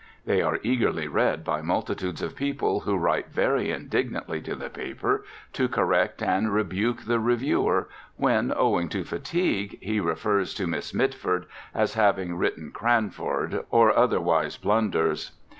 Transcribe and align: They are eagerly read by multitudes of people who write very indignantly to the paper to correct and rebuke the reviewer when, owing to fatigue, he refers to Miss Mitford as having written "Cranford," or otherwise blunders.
They 0.25 0.41
are 0.41 0.59
eagerly 0.63 1.07
read 1.07 1.43
by 1.43 1.61
multitudes 1.61 2.23
of 2.23 2.35
people 2.35 2.79
who 2.79 2.97
write 2.97 3.27
very 3.29 3.69
indignantly 3.69 4.41
to 4.41 4.55
the 4.55 4.67
paper 4.71 5.23
to 5.53 5.67
correct 5.69 6.23
and 6.23 6.51
rebuke 6.51 7.03
the 7.05 7.19
reviewer 7.19 7.87
when, 8.17 8.51
owing 8.57 8.89
to 8.89 9.03
fatigue, 9.03 9.77
he 9.79 9.99
refers 9.99 10.55
to 10.55 10.65
Miss 10.65 10.91
Mitford 10.91 11.45
as 11.75 11.93
having 11.93 12.35
written 12.35 12.71
"Cranford," 12.71 13.63
or 13.69 13.95
otherwise 13.95 14.57
blunders. 14.57 15.33